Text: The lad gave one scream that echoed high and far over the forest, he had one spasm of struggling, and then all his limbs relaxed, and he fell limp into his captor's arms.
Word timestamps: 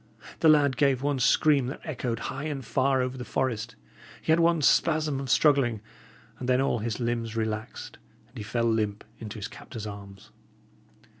The 0.39 0.49
lad 0.49 0.77
gave 0.77 1.03
one 1.03 1.19
scream 1.19 1.67
that 1.67 1.81
echoed 1.83 2.21
high 2.33 2.45
and 2.45 2.65
far 2.65 3.03
over 3.03 3.19
the 3.19 3.23
forest, 3.23 3.75
he 4.19 4.31
had 4.31 4.39
one 4.39 4.63
spasm 4.63 5.19
of 5.19 5.29
struggling, 5.29 5.79
and 6.39 6.49
then 6.49 6.59
all 6.59 6.79
his 6.79 6.99
limbs 6.99 7.35
relaxed, 7.35 7.99
and 8.29 8.35
he 8.35 8.43
fell 8.43 8.65
limp 8.65 9.03
into 9.19 9.37
his 9.37 9.47
captor's 9.47 9.85
arms. 9.85 10.31